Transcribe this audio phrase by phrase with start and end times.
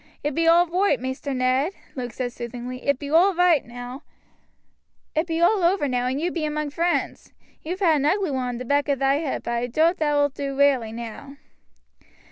[0.23, 4.01] "It be all roight, Maister Ned," Luke said soothingly; "it be all over now,
[5.15, 7.33] and you be among vriends.
[7.61, 10.19] Ye've had an ugly one on the back o' thy head, but I dowt thou
[10.21, 11.37] wilt do rarely now."